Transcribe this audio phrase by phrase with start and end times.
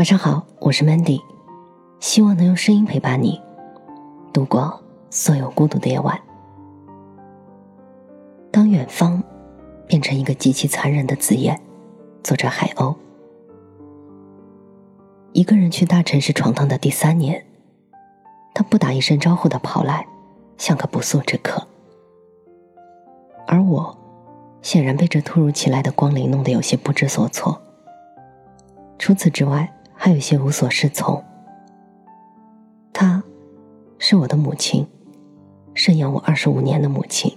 [0.00, 1.20] 晚上好，我是 Mandy，
[1.98, 3.38] 希望能用声音陪伴你
[4.32, 6.18] 度过所有孤独的夜晚。
[8.50, 9.22] 当远方
[9.86, 11.60] 变成一个极其残忍的字眼，
[12.22, 12.96] 作者海鸥。
[15.34, 17.44] 一个人去大城市闯荡的第三年，
[18.54, 20.06] 他不打一声招呼的跑来，
[20.56, 21.62] 像个不速之客。
[23.46, 23.94] 而我，
[24.62, 27.60] 显然被这突如其来的光临弄得有些不知所措。
[28.98, 29.70] 除此之外。
[30.02, 31.22] 还有些无所适从。
[32.90, 33.22] 她，
[33.98, 34.86] 是我的母亲，
[35.74, 37.36] 生养我二十五年的母亲。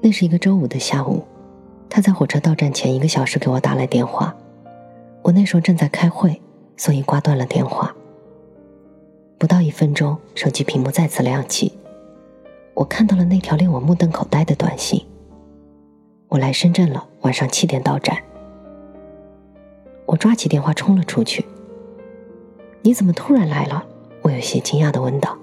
[0.00, 1.22] 那是一个周五的下午，
[1.88, 4.34] 她在火车到站前一个小时给我打来电话，
[5.22, 6.42] 我那时候正在开会，
[6.76, 7.94] 所以挂断了电话。
[9.38, 11.72] 不到一分钟，手机屏幕再次亮起，
[12.74, 15.06] 我看到了那条令我目瞪口呆的短信
[16.26, 18.20] ：“我来深圳了，晚上七点到站。”
[20.10, 21.46] 我抓起电话冲了出去。
[22.82, 23.86] 你怎么突然来了？
[24.22, 25.38] 我有些惊讶的问道。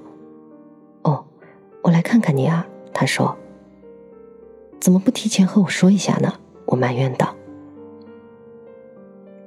[1.04, 1.23] 哦，
[1.82, 2.68] 我来看看你啊。
[2.94, 3.38] 他说。
[4.78, 6.34] 怎么不提前和我说一下呢？
[6.66, 7.34] 我埋怨道。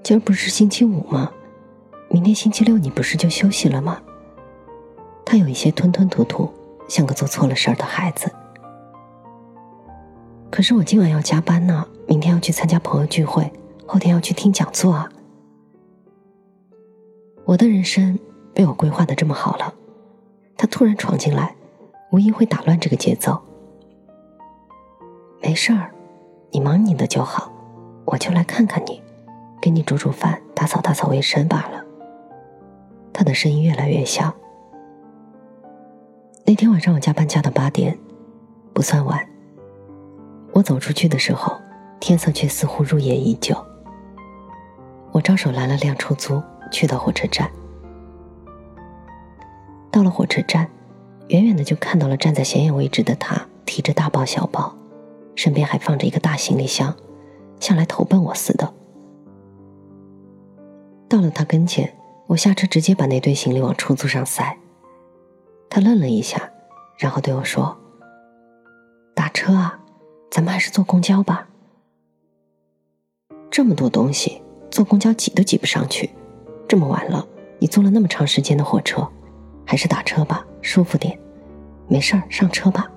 [0.03, 1.31] 今儿不是星期五吗？
[2.09, 4.01] 明天星期六你不是就休息了吗？
[5.25, 6.51] 他有一些吞吞吐吐，
[6.89, 8.33] 像个做错了事儿的孩子。
[10.51, 13.53] 可是我今晚要加班呢，明天要去参加朋友聚会。
[13.93, 15.11] 后天要去听讲座啊！
[17.45, 18.17] 我的人生
[18.55, 19.75] 被我规划的这么好了，
[20.57, 21.57] 他突然闯进来，
[22.13, 23.43] 无疑会打乱这个节奏。
[25.43, 25.91] 没事儿，
[26.53, 27.51] 你忙你的就好，
[28.05, 29.03] 我就来看看你，
[29.61, 31.85] 给你煮煮饭，打扫打扫卫生罢了。
[33.13, 34.33] 他的声音越来越小。
[36.47, 37.99] 那天晚上我加班加到八点，
[38.73, 39.29] 不算晚。
[40.53, 41.61] 我走出去的时候，
[41.99, 43.67] 天色却似乎入夜已久。
[45.21, 47.51] 我招手拦了辆出租，去到火车站。
[49.91, 50.67] 到了火车站，
[51.29, 54.75] 远远的就看到了站在显眼位置的他，提着大包小包，
[55.37, 56.97] 身边还放着一个大行李箱，
[57.61, 58.73] 像来投奔我似的。
[61.07, 61.95] 到了他跟前，
[62.29, 64.57] 我下车直接把那堆行李往出租上塞。
[65.69, 66.51] 他愣了一下，
[66.97, 67.77] 然后对我说
[69.15, 69.81] ：“打车啊，
[70.31, 71.47] 咱们还是坐公交吧。
[73.51, 76.09] 这么多东西。”坐公交挤都挤不上去，
[76.69, 77.27] 这么晚了，
[77.59, 79.07] 你坐了那么长时间的火车，
[79.67, 81.19] 还是打车吧，舒服点。
[81.89, 82.89] 没事儿，上车吧。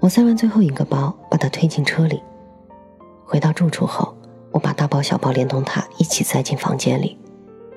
[0.00, 2.20] 我塞完最后一个包，把它推进车里。
[3.24, 4.14] 回到住处后，
[4.50, 7.16] 我把大包小包连同它一起塞进房间里，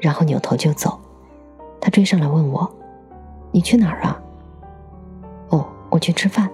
[0.02, 1.00] 然后扭头就走。
[1.80, 2.70] 他追上来问我
[3.54, 4.20] ：“你去哪儿啊
[5.50, 6.50] ？”“哦，我去吃饭。”“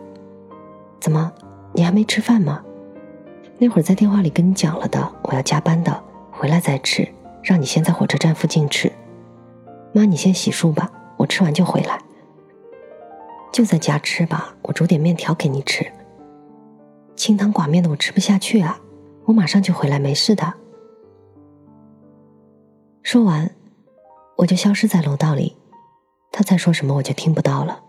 [1.00, 1.32] 怎么，
[1.74, 2.62] 你还没吃饭吗？”
[3.64, 7.08] 那会儿在电话里跟你讲了的，我要加班的，回来再吃。
[7.42, 8.92] 让你先在火车站附近吃。
[9.94, 11.98] 妈，你先洗漱吧，我吃完就回来。
[13.54, 15.90] 就在家吃吧，我煮点面条给你吃。
[17.16, 18.82] 清汤寡面的我吃不下去啊，
[19.24, 20.54] 我马上就回来，没事的。
[23.02, 23.50] 说完，
[24.36, 25.56] 我就消失在楼道里。
[26.34, 27.82] 他再说什么我就听不到了。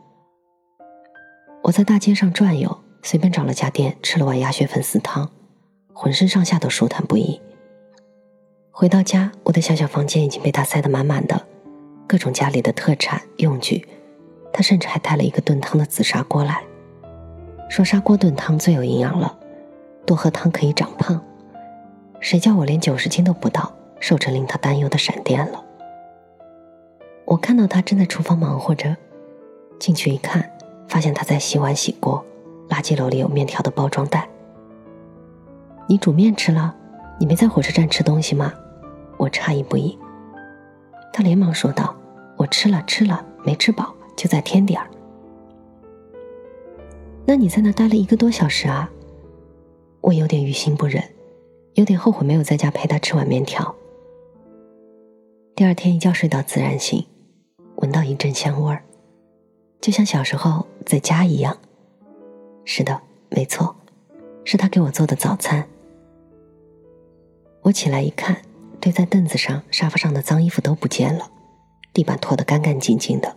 [1.64, 5.28] 我在大街上转悠，随便找了家店吃了碗鸭血粉丝汤。
[5.94, 7.40] 浑身上下都舒坦不已。
[8.72, 11.46] 回到家，我的小小房间已经被他塞得满满的，
[12.08, 13.86] 各种家里的特产用具。
[14.52, 16.62] 他甚至还带了一个炖汤的紫砂锅来，
[17.68, 19.38] 说砂锅炖汤最有营养了，
[20.04, 21.20] 多喝汤可以长胖。
[22.20, 25.64] 谁叫我连九十斤都不到，瘦成令他担忧的闪电了。
[27.24, 28.96] 我看到他正在厨房忙活着，
[29.78, 30.50] 进去一看，
[30.88, 32.24] 发现他在洗碗洗锅，
[32.68, 34.28] 垃圾篓里有面条的包装袋。
[35.86, 36.74] 你煮面吃了？
[37.18, 38.52] 你没在火车站吃东西吗？
[39.18, 39.96] 我诧异不已。
[41.12, 41.94] 他连忙说道
[42.36, 44.90] ：“我吃了，吃了，没吃饱，就再添点儿。”
[47.24, 48.90] 那你在那待了一个多小时啊？
[50.00, 51.02] 我有点于心不忍，
[51.74, 53.74] 有点后悔没有在家陪他吃碗面条。
[55.54, 57.06] 第二天一觉睡到自然醒，
[57.76, 58.82] 闻到一阵香味儿，
[59.80, 61.56] 就像小时候在家一样。
[62.64, 63.76] 是的，没错，
[64.44, 65.66] 是他给我做的早餐。
[67.64, 68.42] 我起来一看，
[68.78, 71.30] 堆在凳子上、沙发上的脏衣服都不见了，
[71.94, 73.36] 地板拖得干干净净的，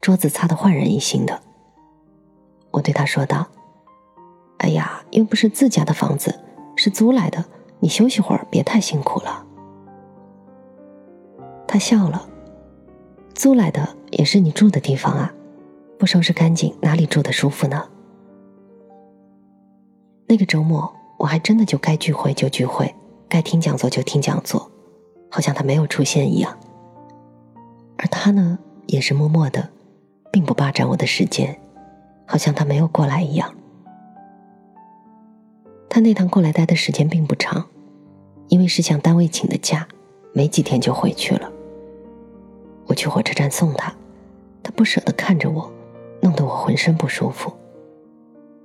[0.00, 1.42] 桌子擦得焕然一新的。
[2.70, 3.46] 我对他说道
[4.56, 6.40] ：“哎呀，又不是自家的房子，
[6.76, 7.44] 是租来的，
[7.80, 9.44] 你休息会儿，别太辛苦了。”
[11.68, 12.26] 他笑了
[13.36, 15.34] ：“租来的也是你住的地方啊，
[15.98, 17.86] 不收拾干净，哪里住的舒服呢？”
[20.26, 22.94] 那个周末，我还真的就该聚会就聚会。
[23.28, 24.70] 该听讲座就听讲座，
[25.30, 26.58] 好像他没有出现一样。
[27.98, 29.68] 而他呢，也是默默的，
[30.32, 31.60] 并不霸占我的时间，
[32.26, 33.54] 好像他没有过来一样。
[35.90, 37.66] 他那趟过来待的时间并不长，
[38.48, 39.86] 因为是向单位请的假，
[40.32, 41.50] 没几天就回去了。
[42.86, 43.94] 我去火车站送他，
[44.62, 45.70] 他不舍得看着我，
[46.22, 47.52] 弄得我浑身不舒服。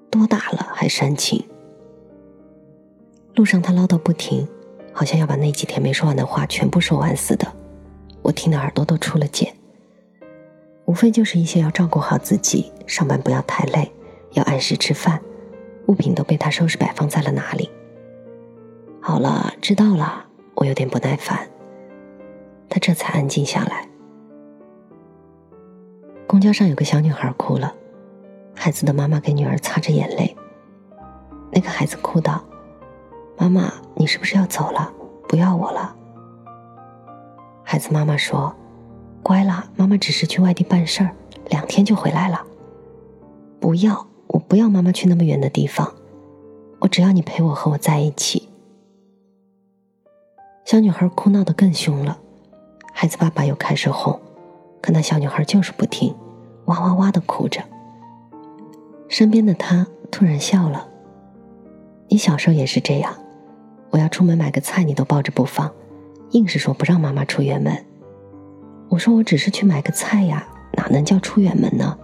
[0.10, 1.44] 多大了还煽情？
[3.36, 4.48] 路上他唠叨不停，
[4.94, 7.51] 好像要把那几天没说完的话全部说完似的，
[8.22, 9.54] 我听得耳朵都出了茧。
[10.86, 13.92] 无非就是一些要照顾好自己，上班不要太累，
[14.31, 15.19] 要按时吃饭，
[15.88, 17.69] 物品都被他收拾摆放在了哪里。
[19.01, 20.25] 好了，知道了。
[20.56, 21.50] 我有点不耐烦，
[22.69, 23.89] 他这才安静下来。
[26.28, 27.74] 公交上有个小女孩哭了，
[28.54, 30.36] 孩子的妈妈给女儿擦着眼泪。
[31.51, 32.44] 那个孩子哭道。
[33.38, 34.92] 妈妈，你是不是要走了？
[35.28, 35.96] 不要我了？
[37.64, 38.54] 孩子妈妈说
[39.24, 41.12] ：“乖啦，妈妈只是去外地办事儿，
[41.50, 42.42] 两天就回来了。”
[43.60, 45.92] 不要，我不要妈妈去那么远的地方，
[46.80, 48.50] 我只要你陪我和我在一起。
[50.66, 52.20] 小女孩哭闹的更凶了，
[52.94, 54.20] 孩子爸爸又开始哄，
[54.82, 56.16] 可那小女孩就是不听，
[56.66, 57.62] 哇哇哇的哭着。
[59.10, 60.88] 身边的他突然笑了
[62.10, 63.14] ：“你小时候也是这样。”
[63.94, 65.72] 我要出门买个菜，你都抱着不放，
[66.31, 67.86] 硬是说不让妈妈出远门。
[68.90, 71.95] 我说我只是去买个菜呀，哪能叫出远门呢？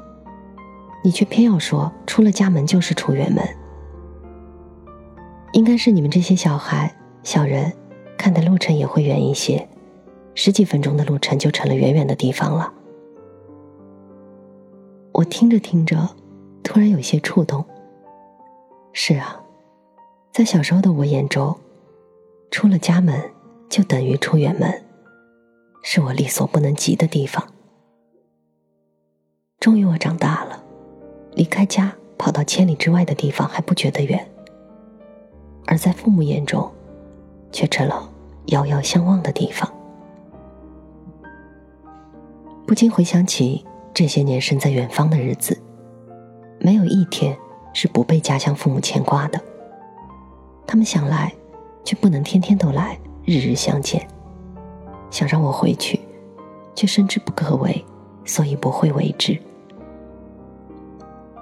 [1.03, 3.44] 你却偏要说出了家门就是出远门。
[5.53, 7.74] 应该是你们这些小孩、小人，
[8.19, 9.68] 看的路程也会远一些，
[10.35, 12.71] 十几分钟的路程就成了远远的地方了。
[15.12, 16.07] 我听着听着，
[16.62, 17.65] 突然有些触动。
[18.94, 19.42] 是啊，
[20.31, 21.57] 在小时候的我眼中。
[22.51, 23.31] 出了家门，
[23.69, 24.84] 就等于出远门，
[25.84, 27.48] 是我力所不能及的地方。
[29.60, 30.63] 终于我长大了，
[31.34, 34.28] 离开家跑到千里之外的地方还不觉得远，
[35.68, 36.72] 而在父母眼中，
[37.51, 38.10] 却成了
[38.48, 39.72] 遥遥相望的地方。
[42.66, 43.63] 不禁回想起
[43.94, 45.56] 这些年身在远方的日子，
[46.60, 47.38] 没有一天
[47.74, 49.40] 是不被家乡父母牵挂的。
[50.66, 51.31] 他们想来。
[51.84, 54.08] 却不能天天都来，日日相见。
[55.10, 56.00] 想让我回去，
[56.76, 57.84] 却深知不可为，
[58.26, 59.40] 所以不会为之。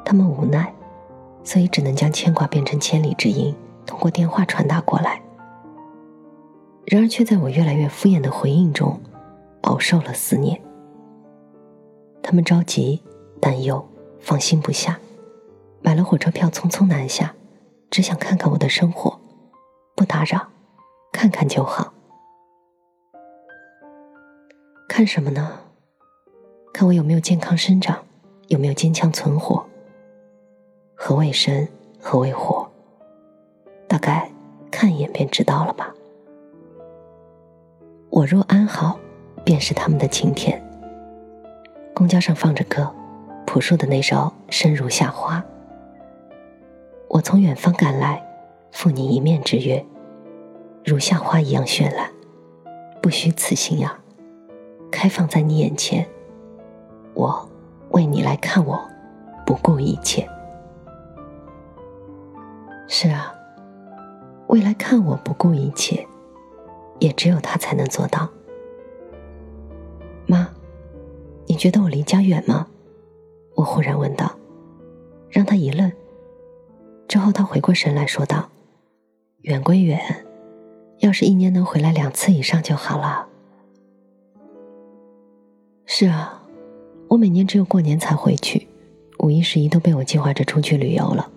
[0.05, 0.73] 他们无奈，
[1.43, 3.53] 所以只能将牵挂变成千里之音，
[3.85, 5.21] 通过电话传达过来。
[6.85, 8.97] 然而，却在我越来越敷衍的回应中，
[9.61, 10.61] 饱受了思念。
[12.23, 13.03] 他们着急、
[13.41, 13.85] 担忧、
[14.21, 14.97] 放心不下，
[15.81, 17.35] 买了火车票，匆匆南下，
[17.89, 19.19] 只想看看我的生活。
[19.97, 20.39] 不打扰，
[21.11, 21.91] 看看就好。
[24.87, 25.59] 看什么呢？
[26.71, 27.97] 看我有没有健康生长，
[28.47, 29.65] 有没有坚强存活。
[30.93, 31.67] 何谓生？
[31.99, 32.69] 何谓活？
[33.87, 34.31] 大概
[34.69, 35.91] 看一眼便知道了吧。
[38.11, 38.99] 我若安好，
[39.43, 40.63] 便是他们的晴天。
[41.95, 42.93] 公交上放着歌，
[43.47, 44.15] 朴树的那首
[44.51, 45.39] 《生如夏花》。
[47.09, 48.23] 我从远方赶来。
[48.71, 49.83] 赴你一面之约，
[50.85, 52.11] 如夏花一样绚烂，
[53.01, 53.97] 不虚此行呀，
[54.91, 56.07] 开放在你眼前。
[57.13, 57.49] 我
[57.89, 58.79] 为你来看我，
[59.45, 60.27] 不顾一切。
[62.87, 63.33] 是啊，
[64.47, 66.05] 未来看我不顾一切，
[66.99, 68.29] 也只有他才能做到。
[70.27, 70.47] 妈，
[71.47, 72.67] 你觉得我离家远吗？
[73.55, 74.31] 我忽然问道，
[75.29, 75.91] 让他一愣。
[77.07, 78.47] 之后他回过神来说道。
[79.47, 79.97] 远归远，
[80.99, 83.25] 要是一年能回来两次以上就好了。
[85.85, 86.43] 是啊，
[87.07, 88.67] 我每年只有过年才回去，
[89.19, 91.31] 五一、十一都被我计划着出去旅游了，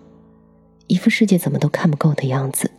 [0.88, 2.73] 一副世界怎么都看不够的样子。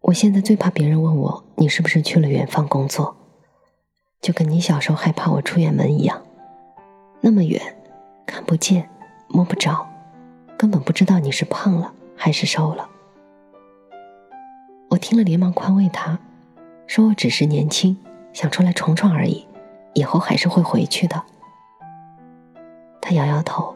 [0.00, 3.14] 我现在最怕别人问我你是不是去了远方工作，
[4.20, 6.20] 就跟你小时候害怕我出远门一样，
[7.20, 7.62] 那么远，
[8.26, 8.90] 看不见，
[9.28, 9.86] 摸不着，
[10.58, 12.89] 根本不知道你是胖了还是瘦了。
[15.00, 16.18] 听了，连忙宽慰他，
[16.86, 17.96] 说我只是年轻，
[18.32, 19.46] 想出来闯闯而已，
[19.94, 21.24] 以后还是会回去的。
[23.00, 23.74] 他摇摇头。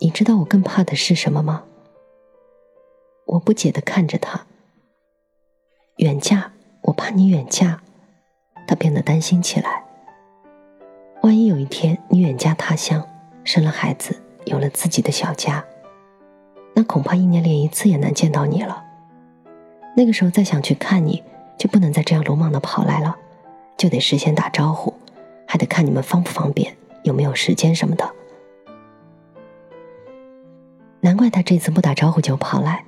[0.00, 1.64] 你知道我更怕的是什么吗？
[3.26, 4.46] 我不解的看着他。
[5.96, 6.52] 远嫁，
[6.82, 7.80] 我怕你远嫁。
[8.68, 9.82] 他变得担心起来。
[11.22, 13.04] 万一有一天你远嫁他乡，
[13.42, 15.64] 生了孩子，有了自己的小家，
[16.74, 18.84] 那恐怕一年连一次也难见到你了。
[19.98, 21.24] 那个时候再想去看你，
[21.58, 23.16] 就不能再这样鲁莽的跑来了，
[23.76, 24.94] 就得事先打招呼，
[25.44, 28.08] 还得看你们方不方便，有没有时间什么的。
[31.00, 32.84] 难怪他这次不打招呼就跑来，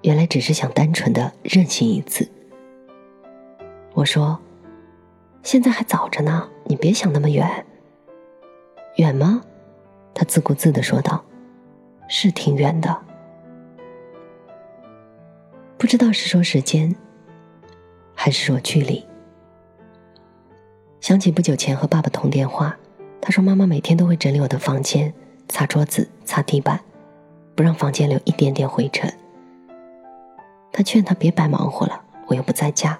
[0.00, 2.26] 原来只是想单纯的任性一次。
[3.92, 4.40] 我说
[5.44, 7.66] ：“现在还早着呢，你别想那么远。”
[8.96, 9.42] 远吗？
[10.14, 11.22] 他自顾自的说道
[12.08, 12.98] ：“是挺远的。”
[15.84, 16.96] 不知道是说时间，
[18.14, 19.06] 还是说距离。
[21.02, 22.74] 想起不久前和爸爸通电话，
[23.20, 25.12] 他说妈妈每天都会整理我的房间，
[25.46, 26.80] 擦桌子、擦地板，
[27.54, 29.12] 不让房间留一点点灰尘。
[30.72, 32.98] 他劝他别白忙活了，我又不在家。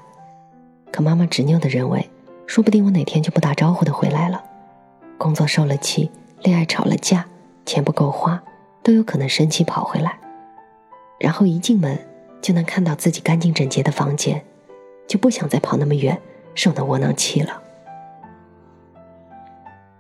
[0.93, 2.11] 可妈妈执拗的认为，
[2.47, 4.45] 说不定我哪天就不打招呼的回来了，
[5.17, 6.11] 工作受了气，
[6.43, 7.25] 恋爱吵了架，
[7.65, 8.45] 钱不够花，
[8.83, 10.19] 都有可能生气跑回来，
[11.19, 11.99] 然后一进门。
[12.45, 14.45] 就能看到自己干净整洁的房间，
[15.09, 16.21] 就不想再跑那么远，
[16.55, 17.63] 受那窝囊气了。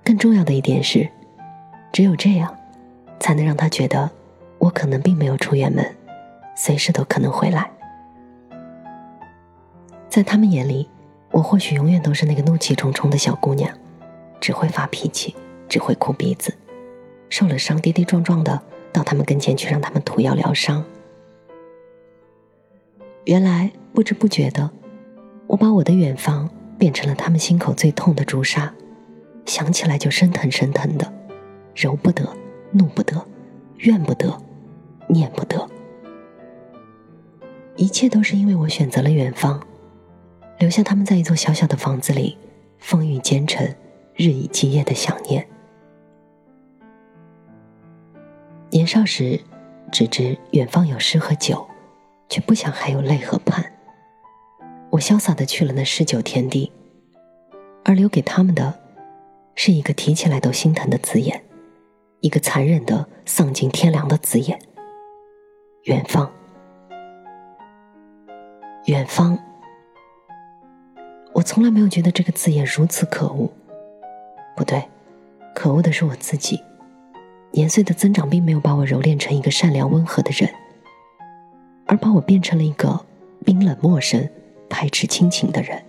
[0.05, 1.09] 更重要的一点是，
[1.91, 2.55] 只有这样，
[3.19, 4.11] 才能让他觉得
[4.59, 5.97] 我可能并没有出远门，
[6.55, 7.71] 随时都可能回来。
[10.11, 10.91] 在他们眼里，
[11.31, 13.75] 我或许永远都是那个怒气冲冲的小姑娘，
[14.39, 15.35] 只会发脾气，
[15.67, 16.55] 只会哭鼻子，
[17.31, 18.61] 受了伤跌跌撞撞的
[18.93, 20.85] 到他们跟前去让他们涂药疗伤。
[23.25, 24.71] 原来不知不觉的，
[25.47, 28.73] 我把我的远方变成了他们心口最痛的朱砂，
[29.47, 31.11] 想起来就生疼生疼的，
[31.75, 32.28] 揉不得，
[32.73, 33.26] 怒不得，
[33.78, 34.37] 怨不得，
[35.09, 35.66] 念不得。
[37.76, 39.59] 一切都是因为我选择了远方，
[40.59, 42.37] 留下他们在一座小小的房子里，
[42.78, 43.66] 风雨兼程，
[44.14, 45.47] 日以继夜的想念。
[48.69, 49.40] 年少时，
[49.90, 51.66] 只知远方有诗和酒。
[52.28, 53.73] 却不想还有泪和盼。
[54.90, 56.71] 我潇洒的去了那诗酒天地，
[57.85, 58.81] 而留给他们的，
[59.54, 61.43] 是一个提起来都心疼的字眼，
[62.21, 64.59] 一个残忍的丧尽天良的字眼。
[65.85, 66.33] 远方，
[68.87, 69.38] 远方。
[71.35, 73.52] 我从来没有觉得这个字眼如此可恶。
[74.57, 74.85] 不对，
[75.54, 76.62] 可恶的是我自己。
[77.50, 80.49] 年岁的增长并没有把我蹂躏成一个善良温和的人。
[81.95, 83.07] 而把我变成了一个
[83.45, 84.29] 冰冷陌生、
[84.69, 85.81] 排斥亲情的人。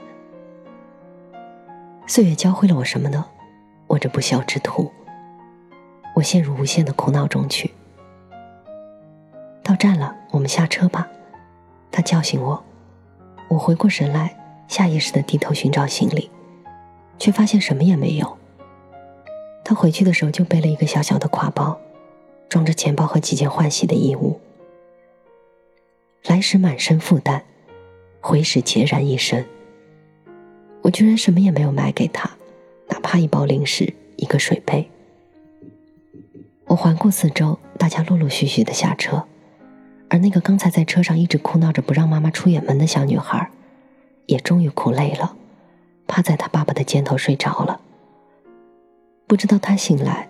[2.05, 3.25] 岁月教会了我什么呢？
[3.87, 4.91] 我这不孝之徒。
[6.13, 7.71] 我陷入无限的苦恼中去。
[9.63, 11.07] 到站了，我们下车吧。
[11.91, 12.63] 他叫醒我，
[13.47, 16.29] 我回过神来，下意识的低头寻找行李，
[17.17, 18.37] 却发现什么也没有。
[19.63, 21.79] 他回去的时候就背了一个小小的挎包，
[22.47, 24.39] 装着钱包和几件换洗的衣物。
[26.27, 27.43] 来时满身负担，
[28.19, 29.45] 回时孑然一身。
[30.81, 32.31] 我居然什么也没有买给他，
[32.87, 34.89] 哪怕一包零食、一个水杯。
[36.65, 39.23] 我环顾四周，大家陆陆续续的下车，
[40.09, 43.51] 而那个刚才在车上一直哭闹着不让妈妈出远门的小女孩，
[44.25, 45.35] 也终于哭累了，
[46.07, 47.79] 趴在她爸爸的肩头睡着了。
[49.27, 50.27] 不知道她醒来，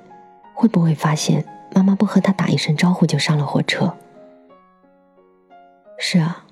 [0.53, 3.95] 会不会发现妈妈不和她打一声招呼就上了火车。
[5.97, 6.45] 是啊，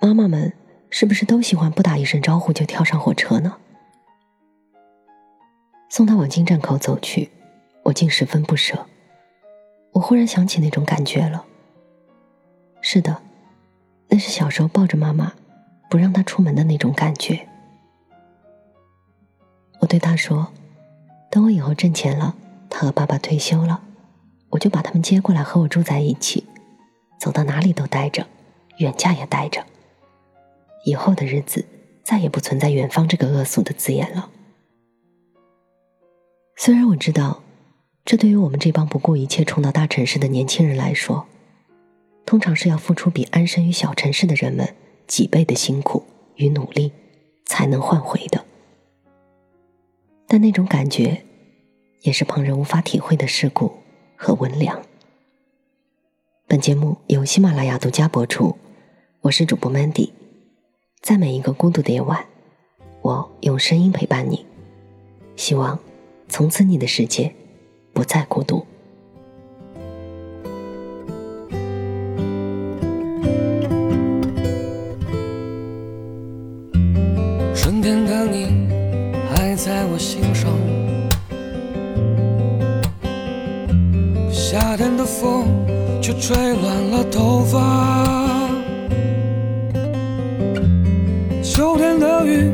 [0.00, 0.52] 妈妈们
[0.90, 3.56] 是不是都喜欢不打一声招呼就跳上火车呢？
[5.90, 7.30] 送他往进站口走去，
[7.84, 8.86] 我竟十分不舍。
[9.92, 11.44] 我忽然想起那种感觉了。
[12.80, 13.22] 是的，
[14.08, 15.32] 那是小时候抱着妈妈，
[15.88, 17.46] 不让她出门的那种感觉。
[19.80, 20.52] 我对他说
[21.30, 22.34] ：“等我以后挣钱了，
[22.68, 23.82] 他和爸爸退休了，
[24.50, 26.44] 我就把他们接过来和我住在一起，
[27.20, 28.26] 走到哪里都待着。”
[28.78, 29.64] 远嫁也带着，
[30.84, 31.64] 以后的日子
[32.02, 34.30] 再也不存在“远方”这个恶俗的字眼了。
[36.56, 37.42] 虽然我知道，
[38.04, 41.26] 这对于我们这帮不顾一切冲到大城市的年轻人来说，
[42.26, 44.74] 通常是要付出比安身于小城市的人们
[45.06, 46.04] 几倍的辛苦
[46.36, 46.92] 与努力
[47.44, 48.44] 才能换回的，
[50.26, 51.24] 但那种感觉，
[52.02, 53.72] 也是旁人无法体会的世故
[54.16, 54.82] 和温良。
[56.46, 58.54] 本节目由喜马拉雅独家播出。
[59.22, 60.10] 我是主播 Mandy，
[61.00, 62.26] 在每一个孤独的夜晚，
[63.00, 64.44] 我用声音陪伴你。
[65.36, 65.78] 希望
[66.28, 67.34] 从此你的世界
[67.94, 68.66] 不再孤独。
[77.54, 78.68] 春天的你
[79.30, 80.52] 还在我心上，
[84.30, 85.46] 夏天的风
[86.04, 88.46] 却吹乱了头发。
[91.42, 92.52] 秋天的雨，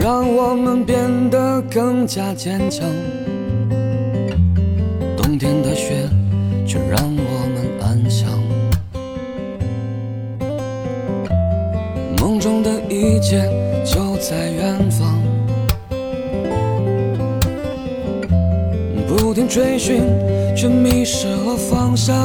[0.00, 0.96] 让我们变
[1.28, 2.86] 得更加坚强；
[5.16, 6.08] 冬天的雪，
[6.64, 8.30] 却让我们安详。
[12.20, 13.42] 梦中的一切，
[13.84, 15.18] 就在远方，
[19.08, 20.00] 不停追寻。
[20.58, 22.16] 却迷失了方向。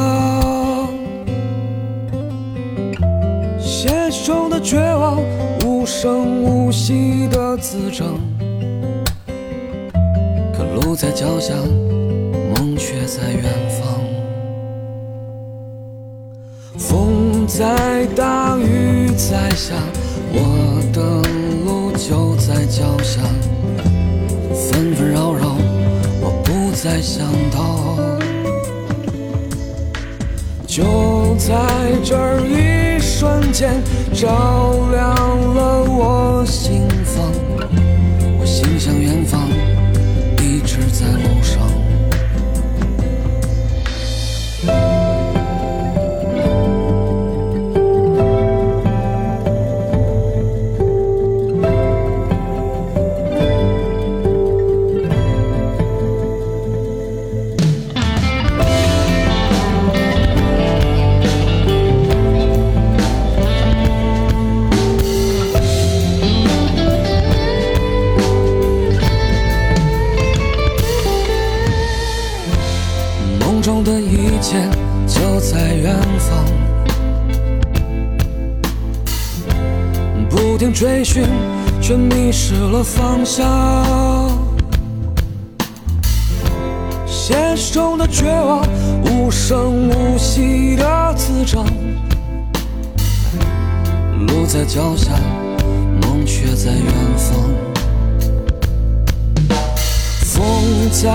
[3.60, 5.22] 现实中的绝望，
[5.64, 8.18] 无声无息的滋长。
[10.52, 11.54] 可路在脚下，
[12.56, 14.00] 梦却在远方。
[16.76, 19.76] 风在大，雨在下，
[20.32, 21.22] 我的
[21.64, 23.20] 路就在脚下。
[24.52, 25.33] 纷纷扰扰，
[26.84, 27.96] 再想到。
[30.66, 31.54] 就在
[32.04, 35.14] 这一瞬间，照亮
[35.54, 37.32] 了我心房。
[38.38, 39.48] 我心向远方，
[40.42, 41.06] 一直在
[75.06, 76.44] 就在远方，
[80.28, 81.24] 不停追寻，
[81.80, 83.42] 却迷失了方向。
[87.06, 88.62] 现实中的绝望，
[89.04, 91.64] 无声无息的滋长。
[94.26, 95.12] 路在脚下，
[96.02, 96.84] 梦却在远
[97.16, 97.50] 方。
[100.20, 101.10] 风在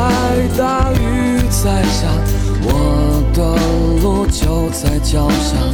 [0.57, 2.07] 大，雨在下，
[2.61, 3.55] 我的
[4.01, 5.68] 路就在脚下。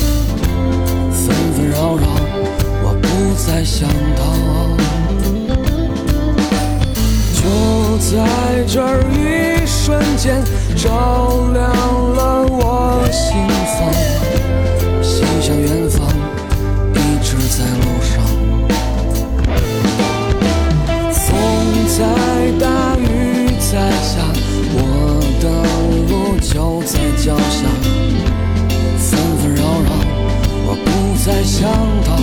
[31.58, 31.72] 想
[32.04, 32.18] 到。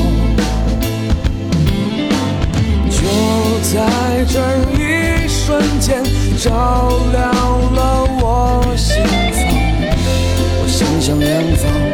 [2.91, 2.99] 就
[3.63, 4.37] 在这
[4.77, 6.05] 一瞬间，
[6.37, 7.23] 照亮
[7.73, 9.41] 了我心房。
[10.61, 11.92] 我心向远方。